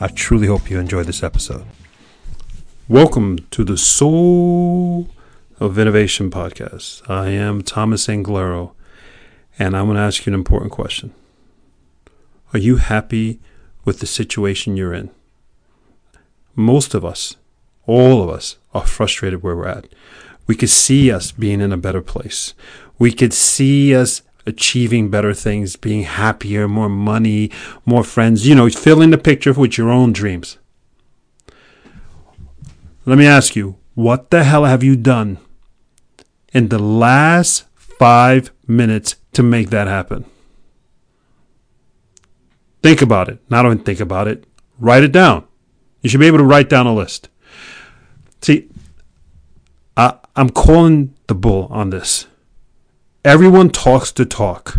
[0.00, 1.64] I truly hope you enjoy this episode.
[2.86, 5.08] Welcome to the Soul
[5.58, 7.02] of Innovation podcast.
[7.10, 8.74] I am Thomas Anglero,
[9.58, 11.12] and I'm going to ask you an important question.
[12.52, 13.40] Are you happy
[13.84, 15.10] with the situation you're in?
[16.54, 17.34] Most of us,
[17.84, 19.88] all of us, are frustrated where we're at.
[20.46, 22.54] We could see us being in a better place.
[23.00, 27.50] We could see us achieving better things, being happier, more money,
[27.84, 30.58] more friends, you know, fill in the picture with your own dreams.
[33.04, 35.38] Let me ask you, what the hell have you done
[36.52, 40.24] in the last five minutes to make that happen?
[42.82, 43.38] Think about it.
[43.50, 44.44] Not even think about it.
[44.78, 45.46] Write it down.
[46.00, 47.28] You should be able to write down a list.
[48.40, 48.68] See,
[49.96, 52.26] I, I'm calling the bull on this.
[53.28, 54.78] Everyone talks the talk.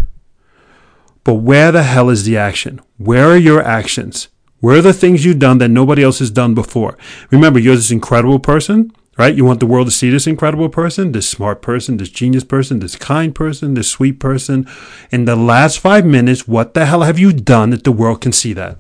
[1.23, 2.81] But where the hell is the action?
[2.97, 4.28] Where are your actions?
[4.59, 6.97] Where are the things you've done that nobody else has done before?
[7.30, 9.36] Remember, you're this incredible person, right?
[9.36, 12.80] You want the world to see this incredible person, this smart person, this genius person,
[12.80, 14.67] this kind person, this sweet person.
[15.11, 18.31] In the last five minutes, what the hell have you done that the world can
[18.31, 18.80] see that?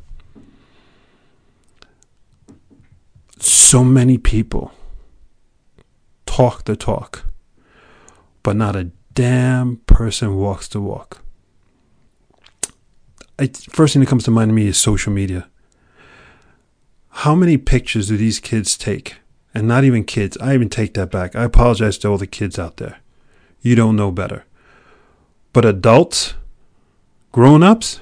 [3.37, 4.71] So many people
[6.25, 7.25] talk the talk,
[8.41, 11.21] but not a damn person walks the walk.
[13.37, 15.49] I, first thing that comes to mind to me is social media.
[17.09, 19.17] How many pictures do these kids take?
[19.53, 20.37] And not even kids.
[20.37, 21.35] I even take that back.
[21.35, 22.99] I apologize to all the kids out there.
[23.59, 24.45] You don't know better.
[25.51, 26.35] But adults,
[27.33, 27.99] grown ups,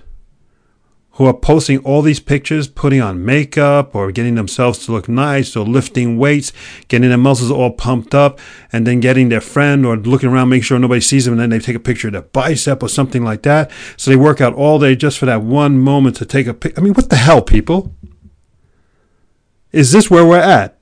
[1.17, 5.55] who are posting all these pictures, putting on makeup or getting themselves to look nice
[5.55, 6.53] or lifting weights,
[6.89, 8.39] getting their muscles all pumped up,
[8.71, 11.49] and then getting their friend or looking around, making sure nobody sees them, and then
[11.49, 13.71] they take a picture of their bicep or something like that.
[13.97, 16.77] So they work out all day just for that one moment to take a pic.
[16.77, 17.95] I mean, what the hell, people?
[19.71, 20.77] Is this where we're at?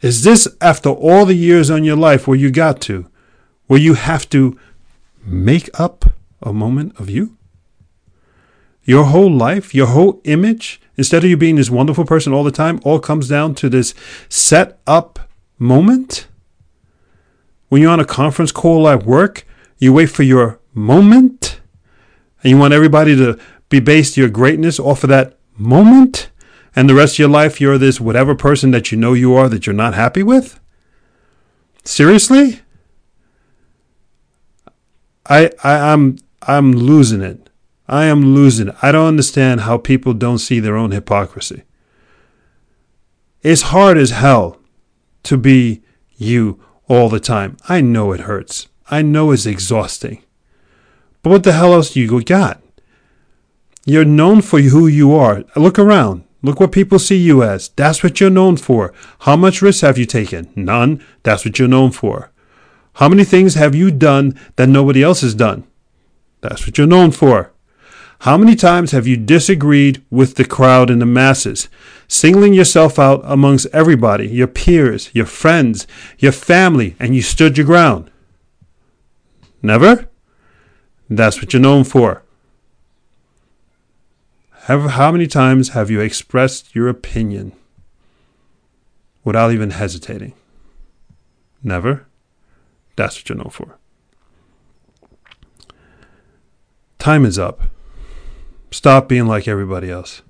[0.00, 3.08] Is this after all the years on your life where you got to,
[3.68, 4.58] where you have to
[5.24, 6.06] make up
[6.42, 7.35] a moment of you?
[8.86, 12.50] Your whole life, your whole image, instead of you being this wonderful person all the
[12.50, 13.94] time, all comes down to this
[14.28, 15.18] set up
[15.58, 16.28] moment.
[17.68, 19.44] When you're on a conference call at work,
[19.78, 21.60] you wait for your moment
[22.42, 23.38] and you want everybody to
[23.68, 26.30] be based your greatness off of that moment.
[26.76, 29.48] And the rest of your life, you're this whatever person that you know you are
[29.48, 30.60] that you're not happy with?
[31.82, 32.60] Seriously?
[35.28, 37.45] I, I I'm I'm losing it.
[37.88, 38.70] I am losing.
[38.82, 41.62] I don't understand how people don't see their own hypocrisy.
[43.42, 44.58] It's hard as hell
[45.22, 45.82] to be
[46.16, 47.56] you all the time.
[47.68, 48.68] I know it hurts.
[48.90, 50.22] I know it's exhausting.
[51.22, 52.62] But what the hell else do you got?
[53.84, 55.44] You're known for who you are.
[55.54, 56.24] Look around.
[56.42, 57.68] Look what people see you as.
[57.70, 58.92] That's what you're known for.
[59.20, 60.52] How much risk have you taken?
[60.54, 61.04] None.
[61.22, 62.30] That's what you're known for.
[62.94, 65.66] How many things have you done that nobody else has done?
[66.40, 67.52] That's what you're known for.
[68.20, 71.68] How many times have you disagreed with the crowd and the masses,
[72.08, 75.86] singling yourself out amongst everybody, your peers, your friends,
[76.18, 78.10] your family, and you stood your ground?
[79.62, 80.08] Never?
[81.08, 82.22] That's what you're known for.
[84.66, 87.52] How many times have you expressed your opinion
[89.22, 90.32] without even hesitating?
[91.62, 92.06] Never?
[92.96, 93.78] That's what you're known for.
[96.98, 97.62] Time is up.
[98.70, 100.22] Stop being like everybody else.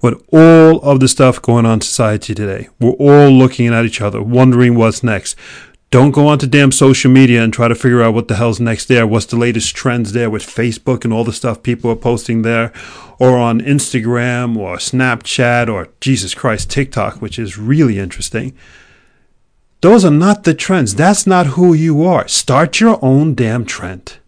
[0.00, 4.00] With all of the stuff going on in society today, we're all looking at each
[4.00, 5.36] other, wondering what's next.
[5.90, 8.86] Don't go onto damn social media and try to figure out what the hell's next
[8.86, 9.06] there.
[9.06, 12.72] What's the latest trends there with Facebook and all the stuff people are posting there,
[13.18, 18.54] or on Instagram or Snapchat or Jesus Christ, TikTok, which is really interesting.
[19.80, 20.94] Those are not the trends.
[20.94, 22.28] That's not who you are.
[22.28, 24.18] Start your own damn trend.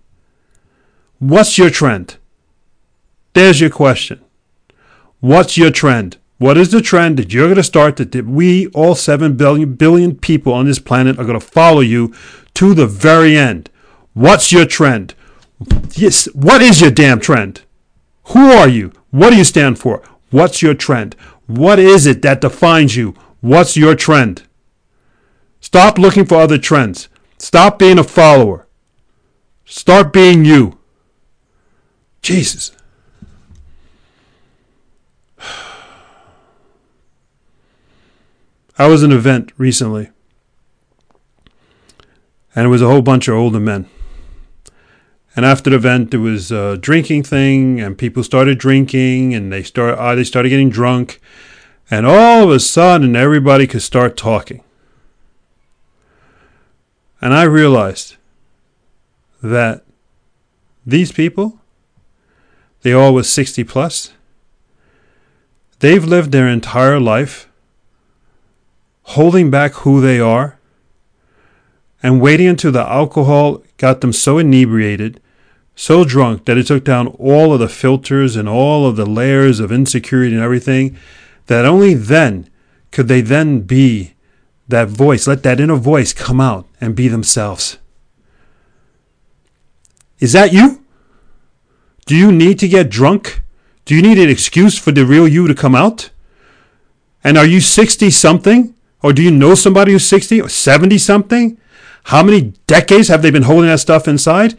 [1.19, 2.17] What's your trend?
[3.33, 4.21] There's your question.
[5.21, 6.19] What's your trend?
[6.39, 10.17] What is the trend that you're going to start that we, all 7 billion, billion
[10.17, 12.15] people on this planet, are going to follow you
[12.55, 13.69] to the very end?
[14.15, 15.15] What's your trend?
[15.93, 17.63] Yes, what is your damn trend?
[18.29, 18.93] Who are you?
[19.11, 20.03] What do you stand for?
[20.31, 21.15] What's your trend?
[21.47, 23.15] What is it that defines you?
[23.41, 24.45] What's your trend?
[25.61, 27.09] Stop looking for other trends.
[27.39, 28.67] Stop being a follower.
[29.67, 30.79] Start being you.
[32.23, 32.73] Jesus.
[38.81, 40.09] I was an event recently,
[42.57, 43.91] and it was a whole bunch of older men.
[45.37, 49.65] And after the event, there was a drinking thing, and people started drinking, and they
[49.65, 51.21] start uh, they started getting drunk,
[51.91, 54.65] and all of a sudden, everybody could start talking.
[57.21, 58.17] And I realized
[59.43, 59.85] that
[60.87, 61.61] these people,
[62.81, 64.15] they all was 60 plus,
[65.81, 67.50] they've lived their entire life
[69.15, 70.57] holding back who they are
[72.01, 75.21] and waiting until the alcohol got them so inebriated,
[75.75, 79.59] so drunk that it took down all of the filters and all of the layers
[79.59, 80.97] of insecurity and everything,
[81.47, 82.49] that only then
[82.93, 84.15] could they then be
[84.69, 87.79] that voice, let that inner voice come out and be themselves.
[90.21, 90.85] Is that you?
[92.07, 93.43] Do you need to get drunk?
[93.85, 96.11] Do you need an excuse for the real you to come out?
[97.25, 98.75] And are you 60 something?
[99.03, 101.59] Or do you know somebody who's 60 or 70 something?
[102.05, 104.57] How many decades have they been holding that stuff inside?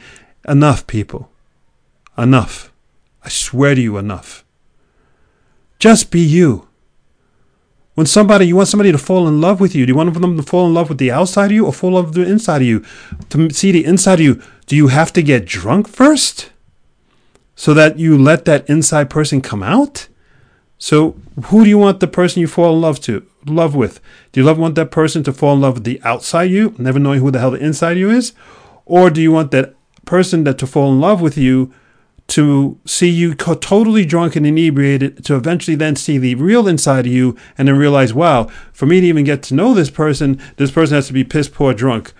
[0.48, 1.30] Enough, people.
[2.18, 2.72] Enough.
[3.24, 4.44] I swear to you, enough.
[5.80, 6.68] Just be you.
[7.94, 10.38] When somebody, you want somebody to fall in love with you, do you want them
[10.38, 12.32] to fall in love with the outside of you or fall in love with the
[12.32, 12.86] inside of you?
[13.30, 16.52] To see the inside of you, do you have to get drunk first?
[17.56, 20.08] So that you let that inside person come out?
[20.78, 21.16] So
[21.46, 24.00] who do you want the person you fall in love to love with?
[24.32, 27.00] Do you love want that person to fall in love with the outside you, never
[27.00, 28.34] knowing who the hell the inside you is?
[28.86, 31.74] Or do you want that person that to fall in love with you
[32.28, 37.12] to see you totally drunk and inebriated to eventually then see the real inside of
[37.12, 40.72] you and then realize, wow, for me to even get to know this person, this
[40.72, 42.14] person has to be piss poor drunk.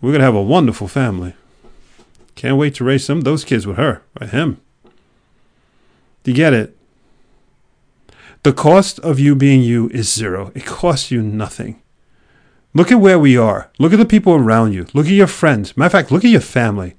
[0.00, 1.34] We're going to have a wonderful family.
[2.34, 4.58] Can't wait to raise some those kids with her, with him.
[6.22, 6.77] Do you get it?
[8.44, 10.52] The cost of you being you is zero.
[10.54, 11.82] It costs you nothing.
[12.72, 13.70] Look at where we are.
[13.78, 14.86] Look at the people around you.
[14.94, 15.76] Look at your friends.
[15.76, 16.94] Matter of fact, look at your family.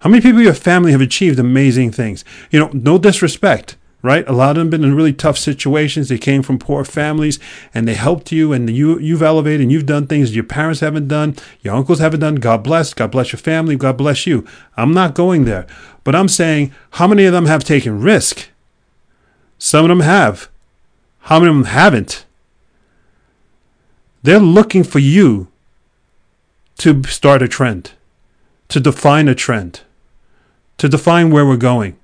[0.00, 2.24] How many people in your family have achieved amazing things?
[2.50, 4.26] You know, no disrespect, right?
[4.26, 6.08] A lot of them been in really tough situations.
[6.08, 7.38] They came from poor families
[7.72, 11.06] and they helped you and you you've elevated and you've done things your parents haven't
[11.06, 12.34] done, your uncles haven't done.
[12.36, 12.92] God bless.
[12.92, 13.76] God bless your family.
[13.76, 14.44] God bless you.
[14.76, 15.68] I'm not going there.
[16.02, 18.48] But I'm saying how many of them have taken risk?
[19.58, 20.50] Some of them have.
[21.22, 22.24] How many of them haven't?
[24.22, 25.48] They're looking for you
[26.78, 27.92] to start a trend,
[28.68, 29.80] to define a trend
[30.82, 31.96] to define where we're going.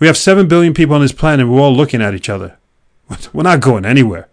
[0.00, 1.46] We have 7 billion people on this planet.
[1.46, 2.58] We're all looking at each other.
[3.32, 4.28] We're not going anywhere.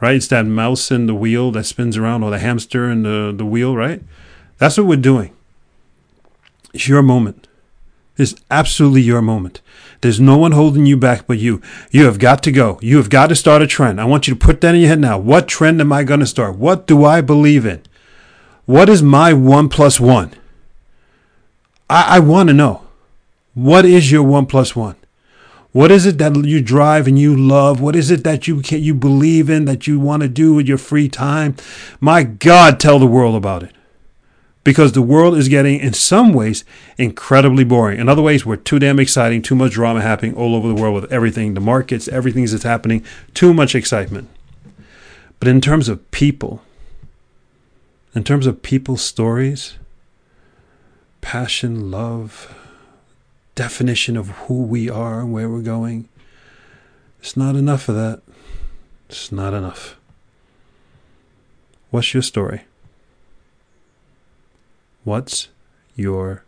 [0.00, 0.16] Right?
[0.16, 3.44] It's that mouse in the wheel that spins around, or the hamster in the, the
[3.44, 4.02] wheel, right?
[4.56, 5.36] That's what we're doing.
[6.72, 7.46] It's your moment.
[8.16, 9.60] It's absolutely your moment.
[10.00, 11.60] There's no one holding you back but you.
[11.90, 12.78] You have got to go.
[12.80, 14.00] You have got to start a trend.
[14.00, 15.18] I want you to put that in your head now.
[15.18, 16.56] What trend am I going to start?
[16.56, 17.82] What do I believe in?
[18.66, 20.32] What is my one plus one?
[21.90, 22.82] I, I want to know.
[23.54, 24.96] What is your one plus one?
[25.72, 27.80] What is it that you drive and you love?
[27.80, 30.68] What is it that you can, you believe in that you want to do with
[30.68, 31.56] your free time?
[32.00, 33.73] My God, tell the world about it.
[34.64, 36.64] Because the world is getting, in some ways,
[36.96, 38.00] incredibly boring.
[38.00, 40.94] In other ways, we're too damn exciting, too much drama happening all over the world
[40.94, 43.04] with everything, the markets, everything that's happening,
[43.34, 44.28] too much excitement.
[45.38, 46.62] But in terms of people,
[48.14, 49.74] in terms of people's stories,
[51.20, 52.54] passion, love,
[53.54, 56.08] definition of who we are and where we're going.
[57.20, 58.22] It's not enough of that.
[59.08, 59.96] It's not enough.
[61.90, 62.62] What's your story?
[65.04, 65.48] What's
[65.94, 66.44] your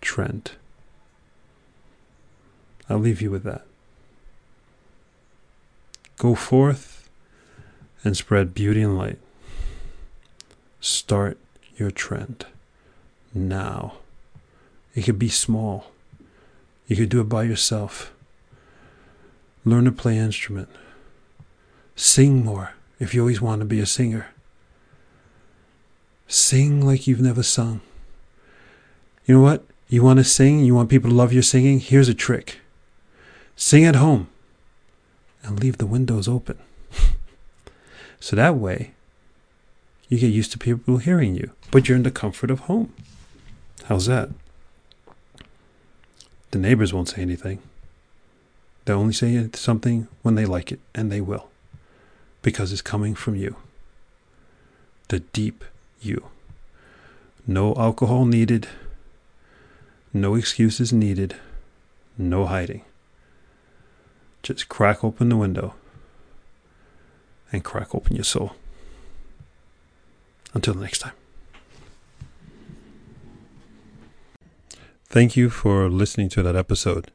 [0.00, 0.52] trend?
[2.88, 3.66] I'll leave you with that.
[6.16, 7.08] Go forth
[8.02, 9.18] and spread beauty and light.
[10.80, 11.36] Start
[11.76, 12.46] your trend
[13.34, 13.94] now.
[14.94, 15.92] It could be small.
[16.86, 18.12] You could do it by yourself.
[19.64, 20.70] Learn to play instrument.
[21.94, 24.28] Sing more if you always want to be a singer.
[26.28, 27.80] Sing like you've never sung.
[29.26, 29.64] You know what?
[29.88, 30.60] You want to sing?
[30.60, 31.80] You want people to love your singing?
[31.80, 32.60] Here's a trick
[33.56, 34.28] sing at home
[35.42, 36.58] and leave the windows open.
[38.20, 38.92] so that way,
[40.08, 42.94] you get used to people hearing you, but you're in the comfort of home.
[43.84, 44.28] How's that?
[46.50, 47.60] The neighbors won't say anything.
[48.84, 51.48] They'll only say something when they like it, and they will.
[52.40, 53.56] Because it's coming from you.
[55.08, 55.64] The deep
[56.00, 56.28] you.
[57.46, 58.68] No alcohol needed.
[60.12, 61.36] No excuses needed.
[62.16, 62.82] No hiding.
[64.42, 65.74] Just crack open the window
[67.52, 68.52] and crack open your soul.
[70.54, 71.12] Until next time.
[75.06, 77.10] Thank you for listening to that episode.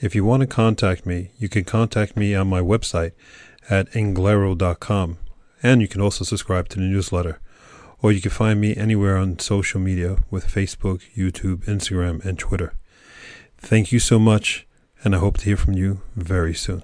[0.00, 3.12] If you want to contact me, you can contact me on my website
[3.70, 5.18] at anglero.com,
[5.62, 7.40] and you can also subscribe to the newsletter.
[8.02, 12.74] Or you can find me anywhere on social media with Facebook, YouTube, Instagram, and Twitter.
[13.58, 14.66] Thank you so much,
[15.02, 16.82] and I hope to hear from you very soon.